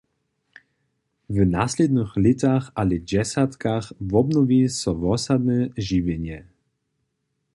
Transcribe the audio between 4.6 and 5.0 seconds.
so